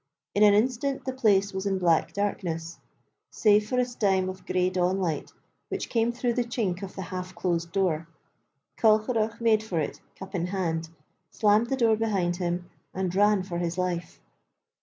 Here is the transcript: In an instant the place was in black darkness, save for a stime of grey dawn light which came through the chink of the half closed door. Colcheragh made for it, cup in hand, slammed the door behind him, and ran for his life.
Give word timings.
In 0.33 0.41
an 0.41 0.55
instant 0.55 1.05
the 1.05 1.13
place 1.13 1.53
was 1.53 1.67
in 1.67 1.77
black 1.77 2.11
darkness, 2.11 2.79
save 3.29 3.69
for 3.69 3.77
a 3.77 3.85
stime 3.85 4.29
of 4.29 4.47
grey 4.47 4.67
dawn 4.71 4.99
light 4.99 5.31
which 5.69 5.89
came 5.89 6.11
through 6.11 6.33
the 6.33 6.43
chink 6.43 6.81
of 6.81 6.95
the 6.95 7.03
half 7.03 7.35
closed 7.35 7.71
door. 7.71 8.07
Colcheragh 8.77 9.39
made 9.39 9.61
for 9.61 9.79
it, 9.79 10.01
cup 10.15 10.33
in 10.33 10.47
hand, 10.47 10.89
slammed 11.29 11.67
the 11.67 11.77
door 11.77 11.95
behind 11.95 12.37
him, 12.37 12.67
and 12.95 13.13
ran 13.13 13.43
for 13.43 13.59
his 13.59 13.77
life. 13.77 14.19